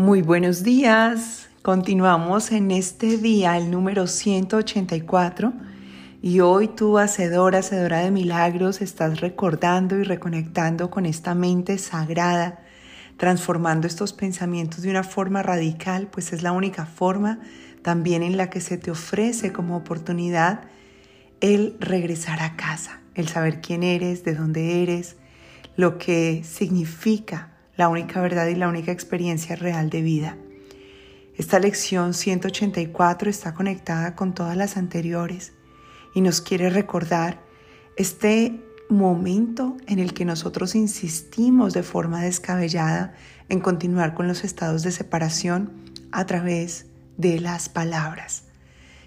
[0.00, 1.50] Muy buenos días.
[1.60, 5.52] Continuamos en este día, el número 184.
[6.22, 12.60] Y hoy tú, hacedora, hacedora de milagros, estás recordando y reconectando con esta mente sagrada,
[13.18, 17.38] transformando estos pensamientos de una forma radical, pues es la única forma
[17.82, 20.62] también en la que se te ofrece como oportunidad
[21.42, 25.16] el regresar a casa, el saber quién eres, de dónde eres,
[25.76, 30.36] lo que significa la única verdad y la única experiencia real de vida.
[31.36, 35.52] Esta lección 184 está conectada con todas las anteriores
[36.14, 37.40] y nos quiere recordar
[37.96, 38.60] este
[38.90, 43.14] momento en el que nosotros insistimos de forma descabellada
[43.48, 45.72] en continuar con los estados de separación
[46.12, 48.44] a través de las palabras.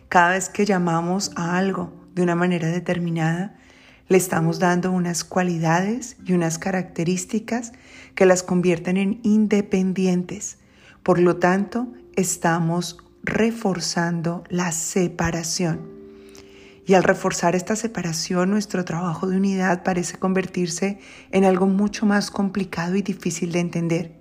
[0.10, 3.58] Cada vez que llamamos a algo de una manera determinada,
[4.14, 7.72] le estamos dando unas cualidades y unas características
[8.14, 10.60] que las convierten en independientes.
[11.02, 15.90] Por lo tanto, estamos reforzando la separación.
[16.86, 21.00] Y al reforzar esta separación, nuestro trabajo de unidad parece convertirse
[21.32, 24.20] en algo mucho más complicado y difícil de entender.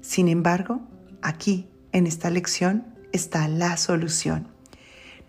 [0.00, 0.80] Sin embargo,
[1.20, 4.55] aquí, en esta lección, está la solución.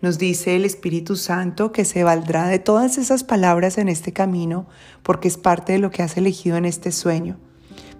[0.00, 4.68] Nos dice el Espíritu Santo que se valdrá de todas esas palabras en este camino
[5.02, 7.36] porque es parte de lo que has elegido en este sueño,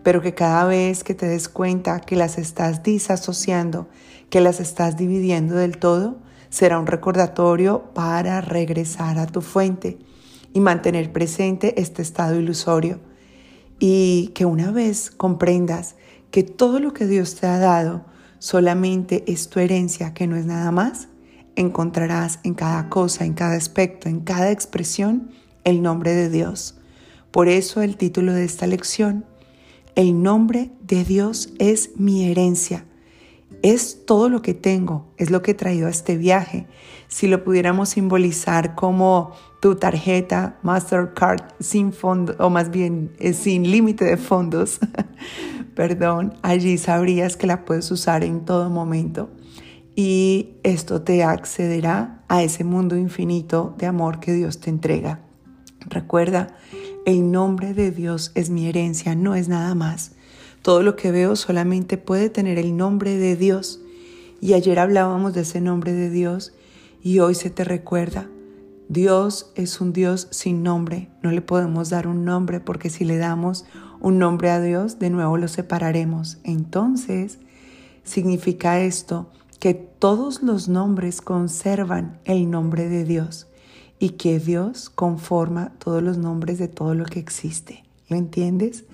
[0.04, 3.88] pero que cada vez que te des cuenta que las estás disasociando,
[4.30, 6.18] que las estás dividiendo del todo,
[6.50, 9.98] será un recordatorio para regresar a tu fuente
[10.52, 13.00] y mantener presente este estado ilusorio.
[13.80, 15.96] Y que una vez comprendas
[16.30, 18.04] que todo lo que Dios te ha dado
[18.38, 21.08] solamente es tu herencia, que no es nada más,
[21.58, 25.30] encontrarás en cada cosa, en cada aspecto, en cada expresión,
[25.64, 26.76] el nombre de Dios.
[27.30, 29.26] Por eso el título de esta lección,
[29.94, 32.84] el nombre de Dios es mi herencia.
[33.62, 36.66] Es todo lo que tengo, es lo que he traído a este viaje.
[37.08, 43.68] Si lo pudiéramos simbolizar como tu tarjeta Mastercard sin fondo, o más bien eh, sin
[43.68, 44.78] límite de fondos,
[45.74, 49.28] perdón, allí sabrías que la puedes usar en todo momento
[50.00, 55.18] y esto te accederá a ese mundo infinito de amor que Dios te entrega.
[55.80, 56.54] Recuerda,
[57.04, 60.12] el nombre de Dios es mi herencia, no es nada más.
[60.62, 63.80] Todo lo que veo solamente puede tener el nombre de Dios.
[64.40, 66.52] Y ayer hablábamos de ese nombre de Dios
[67.02, 68.28] y hoy se te recuerda.
[68.88, 71.08] Dios es un Dios sin nombre.
[71.24, 73.64] No le podemos dar un nombre porque si le damos
[73.98, 76.38] un nombre a Dios, de nuevo lo separaremos.
[76.44, 77.40] Entonces,
[78.04, 83.48] significa esto que todos los nombres conservan el nombre de Dios
[83.98, 87.84] y que Dios conforma todos los nombres de todo lo que existe.
[88.08, 88.84] ¿Lo entiendes?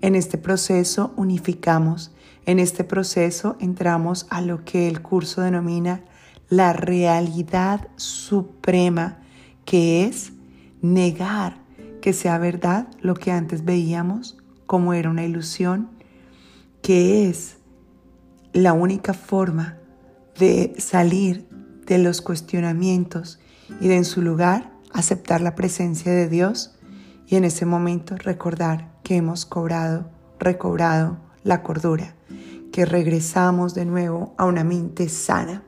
[0.00, 2.12] En este proceso unificamos,
[2.46, 6.04] en este proceso entramos a lo que el curso denomina
[6.48, 9.18] la realidad suprema,
[9.64, 10.32] que es
[10.82, 11.64] negar
[12.04, 14.36] que sea verdad lo que antes veíamos
[14.66, 15.88] como era una ilusión,
[16.82, 17.56] que es
[18.52, 19.78] la única forma
[20.38, 21.46] de salir
[21.86, 23.38] de los cuestionamientos
[23.80, 26.74] y de en su lugar aceptar la presencia de Dios
[27.26, 32.14] y en ese momento recordar que hemos cobrado, recobrado la cordura,
[32.72, 35.62] que regresamos de nuevo a una mente sana.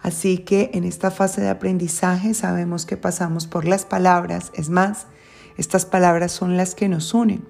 [0.00, 5.06] Así que en esta fase de aprendizaje sabemos que pasamos por las palabras, es más,
[5.56, 7.46] estas palabras son las que nos unen,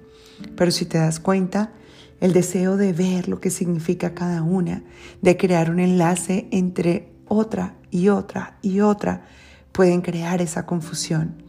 [0.55, 1.73] pero si te das cuenta,
[2.19, 4.83] el deseo de ver lo que significa cada una,
[5.21, 9.25] de crear un enlace entre otra y otra y otra,
[9.71, 11.43] pueden crear esa confusión.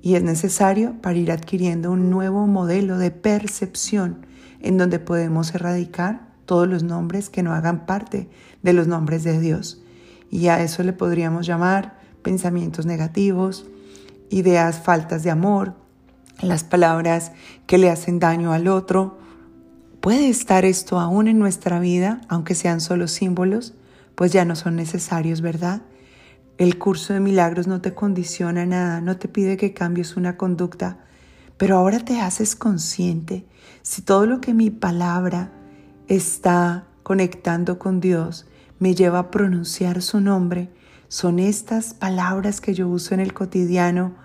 [0.00, 4.26] Y es necesario para ir adquiriendo un nuevo modelo de percepción
[4.60, 8.28] en donde podemos erradicar todos los nombres que no hagan parte
[8.62, 9.82] de los nombres de Dios.
[10.30, 13.66] Y a eso le podríamos llamar pensamientos negativos,
[14.30, 15.74] ideas faltas de amor,
[16.40, 17.32] las palabras
[17.66, 19.18] que le hacen daño al otro,
[20.02, 23.74] ¿Puede estar esto aún en nuestra vida, aunque sean solo símbolos?
[24.16, 25.82] Pues ya no son necesarios, ¿verdad?
[26.58, 30.98] El curso de milagros no te condiciona nada, no te pide que cambies una conducta,
[31.56, 33.46] pero ahora te haces consciente
[33.82, 35.52] si todo lo que mi palabra
[36.08, 38.46] está conectando con Dios
[38.80, 40.68] me lleva a pronunciar su nombre,
[41.06, 44.16] son estas palabras que yo uso en el cotidiano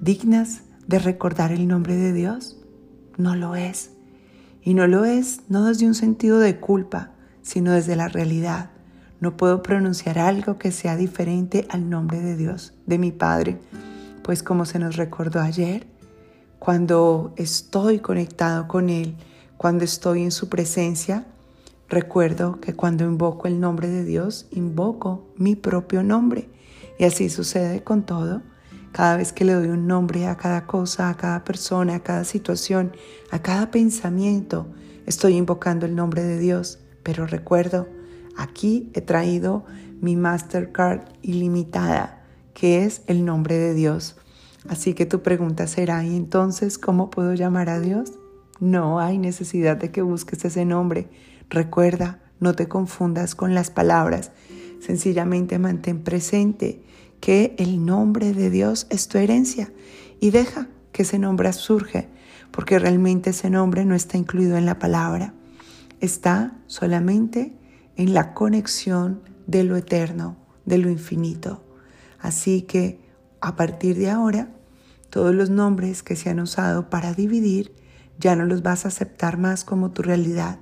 [0.00, 2.56] dignas de recordar el nombre de Dios?
[3.16, 3.90] No lo es.
[4.64, 7.12] Y no lo es no desde un sentido de culpa,
[7.42, 8.70] sino desde la realidad.
[9.20, 13.60] No puedo pronunciar algo que sea diferente al nombre de Dios, de mi Padre,
[14.22, 15.86] pues como se nos recordó ayer,
[16.58, 19.14] cuando estoy conectado con Él,
[19.56, 21.26] cuando estoy en su presencia,
[21.88, 26.48] Recuerdo que cuando invoco el nombre de Dios, invoco mi propio nombre.
[26.98, 28.42] Y así sucede con todo.
[28.94, 32.22] Cada vez que le doy un nombre a cada cosa, a cada persona, a cada
[32.22, 32.92] situación,
[33.32, 34.68] a cada pensamiento,
[35.04, 36.78] estoy invocando el nombre de Dios.
[37.02, 37.88] Pero recuerdo,
[38.36, 39.64] aquí he traído
[40.00, 42.22] mi Mastercard ilimitada,
[42.54, 44.14] que es el nombre de Dios.
[44.68, 48.12] Así que tu pregunta será, ¿y entonces cómo puedo llamar a Dios?
[48.60, 51.08] No hay necesidad de que busques ese nombre.
[51.50, 54.30] Recuerda, no te confundas con las palabras.
[54.78, 56.84] Sencillamente mantén presente
[57.20, 59.72] que el nombre de Dios es tu herencia
[60.20, 62.08] y deja que ese nombre surge,
[62.50, 65.34] porque realmente ese nombre no está incluido en la palabra.
[66.00, 67.56] Está solamente
[67.96, 71.64] en la conexión de lo eterno, de lo infinito.
[72.20, 73.00] Así que
[73.40, 74.48] a partir de ahora,
[75.10, 77.74] todos los nombres que se han usado para dividir
[78.18, 80.58] ya no los vas a aceptar más como tu realidad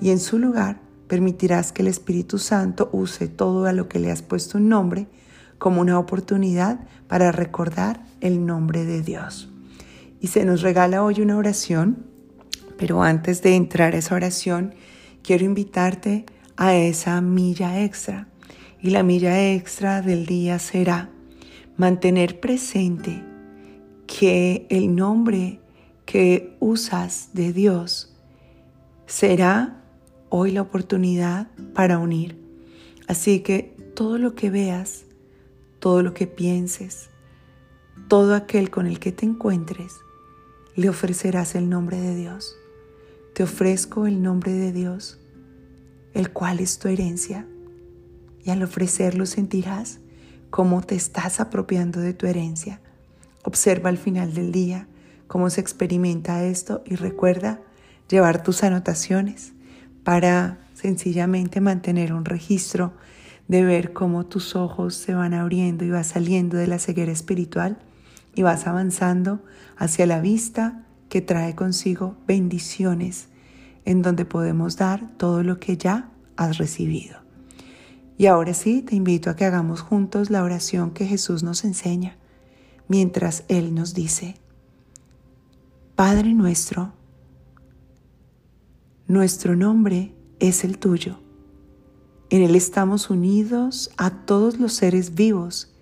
[0.00, 4.10] y en su lugar permitirás que el Espíritu Santo use todo a lo que le
[4.10, 5.06] has puesto un nombre
[5.58, 9.48] como una oportunidad para recordar el nombre de Dios.
[10.20, 12.06] Y se nos regala hoy una oración,
[12.78, 14.74] pero antes de entrar a esa oración,
[15.22, 16.26] quiero invitarte
[16.56, 18.28] a esa milla extra.
[18.80, 21.10] Y la milla extra del día será
[21.76, 23.22] mantener presente
[24.06, 25.60] que el nombre
[26.04, 28.14] que usas de Dios
[29.06, 29.82] será
[30.28, 32.38] hoy la oportunidad para unir.
[33.08, 35.05] Así que todo lo que veas,
[35.86, 37.10] todo lo que pienses,
[38.08, 39.92] todo aquel con el que te encuentres,
[40.74, 42.56] le ofrecerás el nombre de Dios.
[43.34, 45.20] Te ofrezco el nombre de Dios,
[46.12, 47.46] el cual es tu herencia.
[48.42, 50.00] Y al ofrecerlo sentirás
[50.50, 52.80] cómo te estás apropiando de tu herencia.
[53.44, 54.88] Observa al final del día
[55.28, 57.60] cómo se experimenta esto y recuerda
[58.08, 59.52] llevar tus anotaciones
[60.02, 62.92] para sencillamente mantener un registro
[63.48, 67.78] de ver cómo tus ojos se van abriendo y vas saliendo de la ceguera espiritual
[68.34, 69.42] y vas avanzando
[69.76, 73.28] hacia la vista que trae consigo bendiciones
[73.84, 77.18] en donde podemos dar todo lo que ya has recibido.
[78.18, 82.16] Y ahora sí, te invito a que hagamos juntos la oración que Jesús nos enseña,
[82.88, 84.36] mientras Él nos dice,
[85.94, 86.92] Padre nuestro,
[89.06, 91.25] nuestro nombre es el tuyo.
[92.28, 95.72] En Él estamos unidos a todos los seres vivos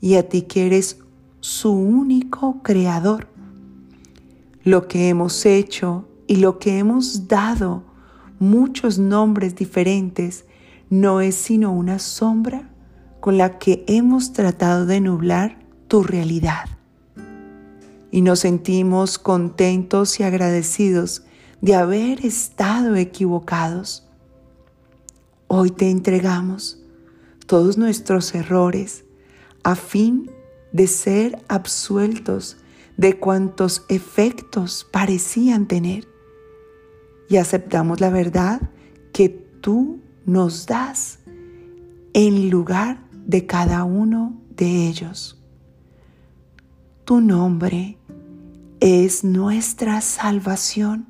[0.00, 0.98] y a ti que eres
[1.40, 3.28] su único creador.
[4.64, 7.84] Lo que hemos hecho y lo que hemos dado
[8.40, 10.44] muchos nombres diferentes
[10.90, 12.68] no es sino una sombra
[13.20, 16.64] con la que hemos tratado de nublar tu realidad.
[18.10, 21.22] Y nos sentimos contentos y agradecidos
[21.60, 24.08] de haber estado equivocados.
[25.54, 26.82] Hoy te entregamos
[27.46, 29.04] todos nuestros errores
[29.62, 30.30] a fin
[30.72, 32.56] de ser absueltos
[32.96, 36.08] de cuantos efectos parecían tener
[37.28, 38.62] y aceptamos la verdad
[39.12, 41.18] que tú nos das
[42.14, 45.38] en lugar de cada uno de ellos.
[47.04, 47.98] Tu nombre
[48.80, 51.08] es nuestra salvación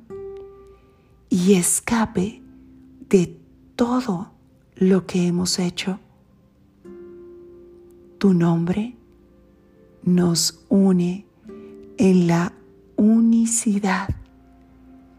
[1.29, 2.43] y escape
[3.07, 3.39] de
[3.77, 4.32] todo
[4.75, 5.99] lo que hemos hecho.
[8.17, 8.95] Tu nombre
[10.03, 11.25] nos une
[11.97, 12.53] en la
[12.95, 14.09] unicidad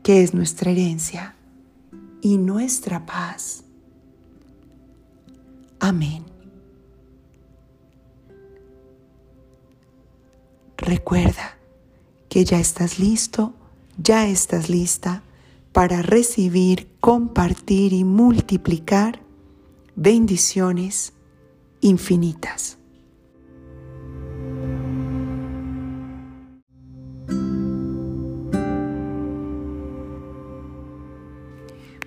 [0.02, 1.34] que es nuestra herencia
[2.20, 3.64] y nuestra paz.
[5.80, 6.24] Amén.
[10.76, 11.56] Recuerda
[12.28, 13.54] que ya estás listo,
[13.96, 15.22] ya estás lista
[15.72, 19.23] para recibir, compartir y multiplicar
[19.96, 21.12] bendiciones
[21.80, 22.78] infinitas.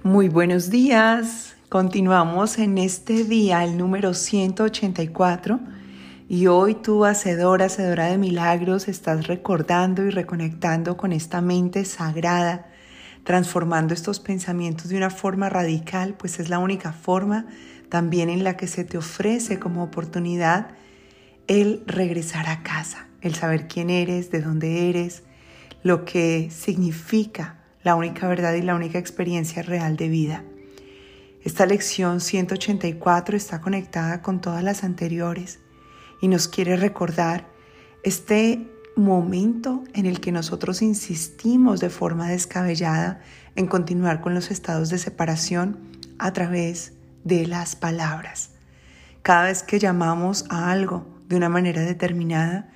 [0.04, 1.56] Muy buenos días.
[1.70, 5.60] Continuamos en este día, el número 184.
[6.30, 12.68] Y hoy tú, hacedor, hacedora de milagros, estás recordando y reconectando con esta mente sagrada
[13.28, 17.46] transformando estos pensamientos de una forma radical, pues es la única forma
[17.90, 20.70] también en la que se te ofrece como oportunidad
[21.48, 25.24] el regresar a casa, el saber quién eres, de dónde eres,
[25.84, 30.44] lo que significa la única verdad y la única experiencia real de vida.
[31.44, 35.60] Esta lección 184 está conectada con todas las anteriores
[36.20, 37.48] y nos quiere recordar
[38.04, 38.68] este
[38.98, 43.22] momento en el que nosotros insistimos de forma descabellada
[43.56, 45.80] en continuar con los estados de separación
[46.18, 46.97] a través
[47.28, 48.52] de las palabras.
[49.22, 52.70] Cada vez que llamamos a algo de una manera determinada,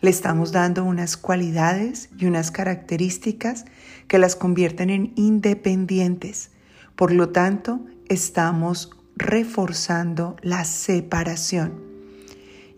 [0.00, 3.64] le estamos dando unas cualidades y unas características
[4.06, 6.50] que las convierten en independientes.
[6.94, 11.84] Por lo tanto, estamos reforzando la separación.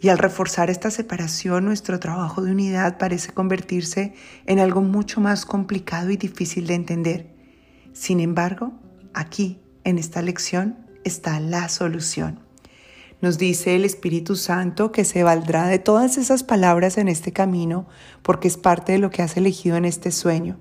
[0.00, 4.14] Y al reforzar esta separación, nuestro trabajo de unidad parece convertirse
[4.46, 7.34] en algo mucho más complicado y difícil de entender.
[7.92, 8.72] Sin embargo,
[9.12, 12.40] aquí, en esta lección, está la solución.
[13.20, 17.88] Nos dice el Espíritu Santo que se valdrá de todas esas palabras en este camino
[18.22, 20.56] porque es parte de lo que has elegido en este sueño,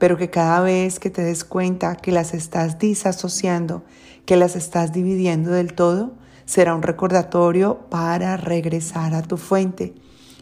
[0.00, 3.84] pero que cada vez que te des cuenta que las estás disasociando,
[4.26, 6.14] que las estás dividiendo del todo,
[6.46, 9.94] será un recordatorio para regresar a tu fuente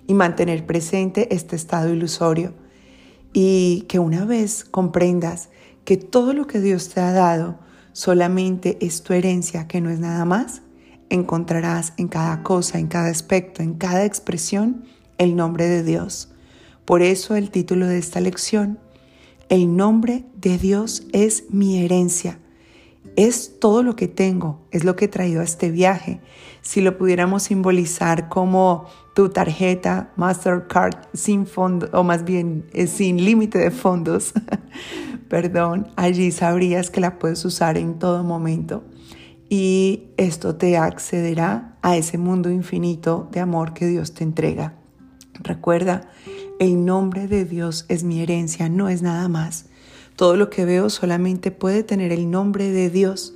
[0.07, 2.55] y mantener presente este estado ilusorio.
[3.35, 5.49] Y que una vez comprendas
[5.85, 7.59] que todo lo que Dios te ha dado
[7.93, 10.63] solamente es tu herencia, que no es nada más,
[11.11, 14.85] encontrarás en cada cosa, en cada aspecto, en cada expresión,
[15.19, 16.31] el nombre de Dios.
[16.85, 18.79] Por eso el título de esta lección,
[19.49, 22.39] el nombre de Dios es mi herencia
[23.17, 26.21] es todo lo que tengo, es lo que he traído a este viaje.
[26.61, 33.25] Si lo pudiéramos simbolizar como tu tarjeta Mastercard sin fondo, o más bien eh, sin
[33.25, 34.33] límite de fondos,
[35.33, 38.85] perdón, allí sabrías que la puedes usar en todo momento.
[39.49, 44.75] Y esto te accederá a ese mundo infinito de amor que Dios te entrega.
[45.43, 46.03] Recuerda,
[46.61, 49.71] el nombre de Dios es mi herencia, no es nada más.
[50.17, 53.33] Todo lo que veo solamente puede tener el nombre de Dios.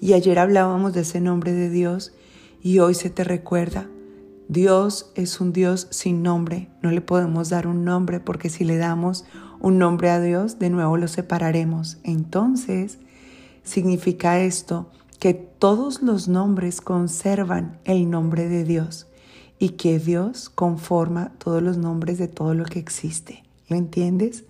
[0.00, 2.14] Y ayer hablábamos de ese nombre de Dios
[2.64, 3.86] y hoy se te recuerda.
[4.48, 6.68] Dios es un Dios sin nombre.
[6.82, 9.24] No le podemos dar un nombre porque si le damos
[9.60, 11.98] un nombre a Dios, de nuevo lo separaremos.
[12.04, 12.98] Entonces,
[13.64, 19.06] significa esto que todos los nombres conservan el nombre de Dios
[19.58, 23.42] y que Dios conforma todos los nombres de todo lo que existe.
[23.68, 24.44] ¿Lo entiendes?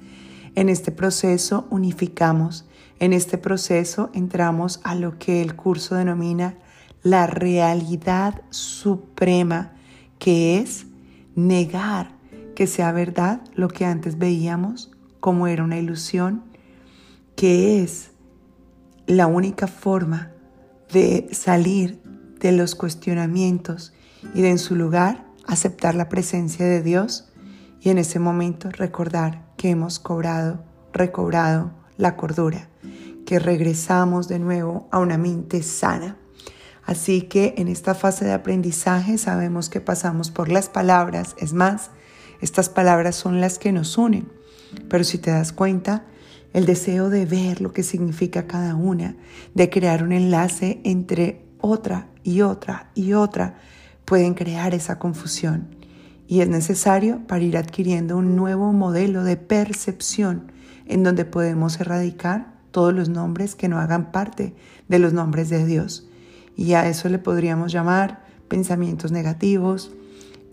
[0.55, 2.67] En este proceso unificamos,
[3.01, 6.57] en este proceso entramos a lo que el curso denomina
[7.03, 9.73] la realidad suprema,
[10.19, 10.87] que es
[11.35, 12.19] negar
[12.55, 16.45] que sea verdad lo que antes veíamos como era una ilusión,
[17.37, 18.11] que es
[19.07, 20.33] la única forma
[20.93, 22.01] de salir
[22.41, 23.93] de los cuestionamientos
[24.35, 27.29] y de en su lugar aceptar la presencia de Dios
[27.81, 32.69] y en ese momento recordar que hemos cobrado, recobrado la cordura,
[33.25, 36.17] que regresamos de nuevo a una mente sana.
[36.85, 41.91] Así que en esta fase de aprendizaje sabemos que pasamos por las palabras, es más,
[42.41, 44.31] estas palabras son las que nos unen,
[44.89, 46.05] pero si te das cuenta,
[46.53, 49.17] el deseo de ver lo que significa cada una,
[49.55, 53.59] de crear un enlace entre otra y otra y otra,
[54.05, 55.79] pueden crear esa confusión
[56.29, 60.53] y es necesario para ir adquiriendo un nuevo modelo de percepción
[60.87, 64.55] en donde podemos erradicar todos los nombres que no hagan parte
[64.89, 66.07] de los nombres de Dios.
[66.55, 69.91] Y a eso le podríamos llamar pensamientos negativos,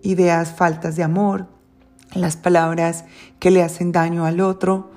[0.01, 1.47] ideas faltas de amor,
[2.13, 3.05] las palabras
[3.39, 4.91] que le hacen daño al otro.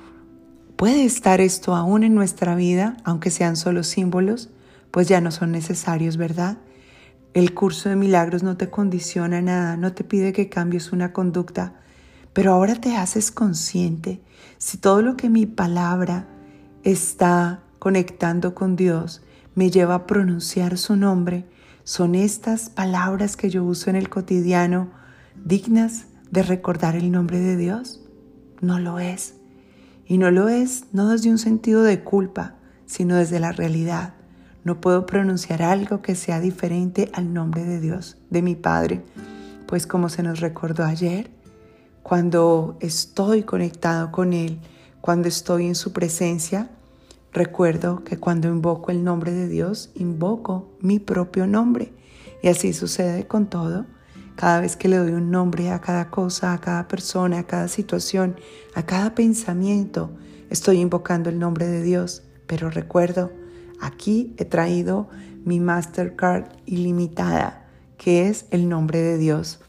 [0.77, 4.51] ¿Puede estar esto aún en nuestra vida, aunque sean solo símbolos?
[4.91, 6.59] Pues ya no son necesarios, ¿verdad?
[7.35, 11.75] El curso de milagros no te condiciona nada, no te pide que cambies una conducta,
[12.33, 14.23] pero ahora te haces consciente
[14.59, 16.27] si todo lo que mi palabra
[16.83, 19.23] está conectando con Dios
[19.55, 21.45] me lleva a pronunciar su nombre,
[21.85, 24.91] son estas palabras que yo uso en el cotidiano
[25.45, 28.01] dignas de recordar el nombre de Dios?
[28.61, 29.35] No lo es.
[30.07, 32.55] Y no lo es no desde un sentido de culpa,
[32.87, 34.15] sino desde la realidad.
[34.65, 39.05] No puedo pronunciar algo que sea diferente al nombre de Dios, de mi Padre,
[39.67, 41.31] pues como se nos recordó ayer,
[42.03, 44.61] cuando estoy conectado con Él,
[45.03, 46.71] cuando estoy en su presencia,
[47.33, 51.93] recuerdo que cuando invoco el nombre de Dios, invoco mi propio nombre.
[52.43, 53.85] Y así sucede con todo.
[54.39, 57.69] Cada vez que le doy un nombre a cada cosa, a cada persona, a cada
[57.69, 58.37] situación,
[58.75, 60.13] a cada pensamiento,
[60.49, 62.23] estoy invocando el nombre de Dios.
[62.47, 63.31] Pero recuerdo,
[63.81, 65.09] Aquí he traído
[65.45, 67.67] mi Mastercard ilimitada,
[67.97, 69.61] que es el nombre de Dios.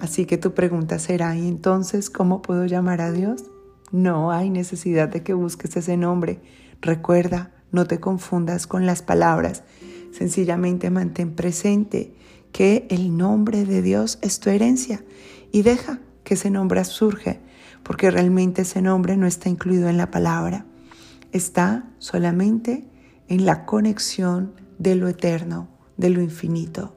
[0.00, 3.44] Así que tu pregunta será, ¿y entonces cómo puedo llamar a Dios?
[3.90, 6.40] No hay necesidad de que busques ese nombre.
[6.80, 9.64] Recuerda, no te confundas con las palabras.
[10.12, 12.14] Sencillamente mantén presente
[12.56, 15.04] que el nombre de Dios es tu herencia
[15.52, 17.38] y deja que ese nombre surge,
[17.82, 20.64] porque realmente ese nombre no está incluido en la palabra.
[21.32, 22.88] Está solamente
[23.28, 26.96] en la conexión de lo eterno, de lo infinito.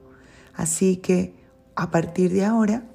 [0.53, 1.35] Así que
[1.75, 2.85] a partir de ahora,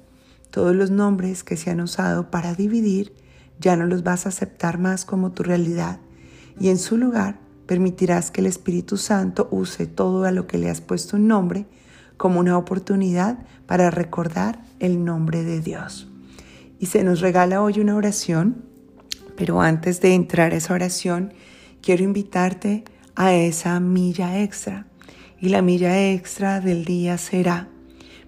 [0.49, 3.13] todos los nombres que se han usado para dividir
[3.59, 5.99] ya no los vas a aceptar más como tu realidad
[6.59, 10.71] y en su lugar permitirás que el Espíritu Santo use todo a lo que le
[10.71, 11.67] has puesto un nombre
[12.17, 16.07] como una oportunidad para recordar el nombre de Dios.
[16.79, 18.63] Y se nos regala hoy una oración,
[19.35, 21.33] pero antes de entrar a esa oración,
[21.81, 22.83] quiero invitarte
[23.15, 24.87] a esa milla extra.
[25.39, 27.69] Y la milla extra del día será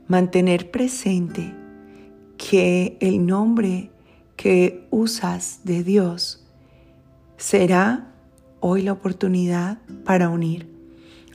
[0.07, 1.53] mantener presente
[2.37, 3.91] que el nombre
[4.35, 6.45] que usas de Dios
[7.37, 8.13] será
[8.59, 10.69] hoy la oportunidad para unir.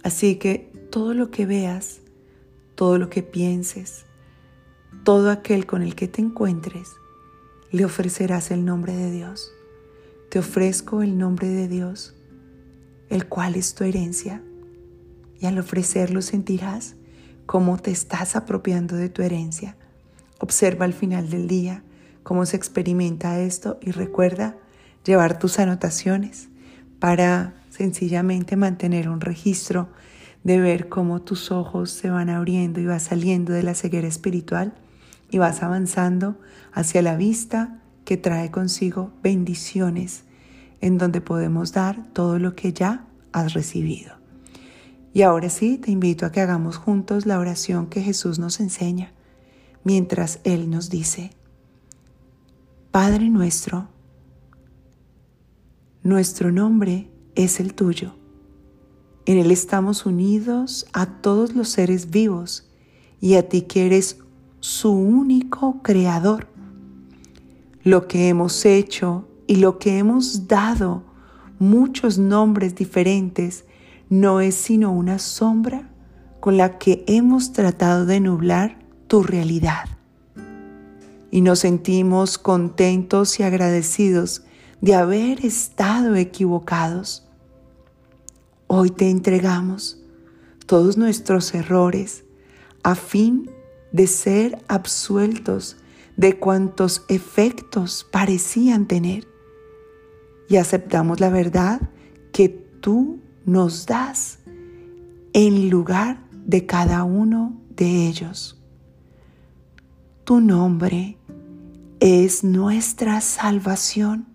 [0.03, 2.02] Así que todo lo que veas,
[2.83, 4.07] todo lo que pienses,
[5.05, 6.89] todo aquel con el que te encuentres,
[7.71, 9.53] le ofrecerás el nombre de Dios.
[10.31, 12.17] Te ofrezco el nombre de Dios,
[13.09, 14.43] el cual es tu herencia.
[15.39, 16.97] Y al ofrecerlo sentirás
[17.47, 19.77] cómo te estás apropiando de tu herencia.
[20.41, 21.85] Observa al final del día
[22.25, 24.57] cómo se experimenta esto y recuerda
[25.05, 26.49] llevar tus anotaciones
[26.99, 29.89] para sencillamente mantener un registro
[30.45, 34.75] de ver cómo tus ojos se van abriendo y vas saliendo de la ceguera espiritual
[35.31, 36.39] y vas avanzando
[36.73, 40.25] hacia la vista que trae consigo bendiciones
[40.81, 44.15] en donde podemos dar todo lo que ya has recibido.
[45.15, 49.13] Y ahora sí, te invito a que hagamos juntos la oración que Jesús nos enseña,
[49.85, 51.31] mientras Él nos dice,
[52.91, 53.89] Padre nuestro,
[56.03, 58.22] nuestro nombre es el tuyo.
[59.25, 62.69] En Él estamos unidos a todos los seres vivos
[63.21, 64.19] y a ti que eres
[64.59, 66.49] su único creador.
[67.85, 71.05] Lo que hemos hecho y lo que hemos dado
[71.61, 73.65] muchos nombres diferentes
[74.09, 75.89] no es sino una sombra
[76.41, 79.85] con la que hemos tratado de nublar tu realidad.
[81.31, 84.43] Y nos sentimos contentos y agradecidos
[84.81, 87.29] de haber estado equivocados.
[88.75, 90.03] Hoy te entregamos
[90.65, 92.25] todos nuestros errores
[92.83, 93.51] a fin
[93.93, 95.77] de ser absueltos
[96.17, 99.29] de cuantos efectos parecían tener
[100.49, 101.83] y aceptamos la verdad
[102.33, 104.39] que tú nos das
[105.35, 108.59] en lugar de cada uno de ellos.
[110.25, 111.19] Tu nombre
[112.01, 114.29] es nuestra salvación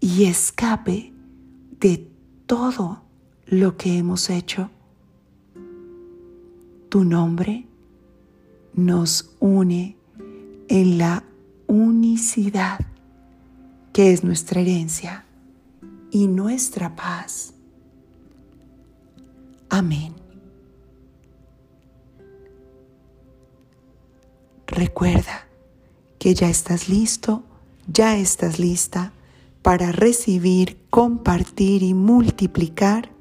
[0.00, 1.12] y escape
[1.78, 2.10] de
[2.46, 3.03] todo
[3.46, 4.70] lo que hemos hecho.
[6.88, 7.66] Tu nombre
[8.74, 9.96] nos une
[10.68, 11.24] en la
[11.66, 12.80] unicidad
[13.92, 15.24] que es nuestra herencia
[16.10, 17.54] y nuestra paz.
[19.68, 20.14] Amén.
[24.66, 25.46] Recuerda
[26.18, 27.44] que ya estás listo,
[27.86, 29.12] ya estás lista
[29.62, 33.13] para recibir, compartir y multiplicar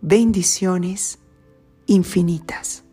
[0.00, 1.18] bendiciones
[1.86, 2.84] infinitas.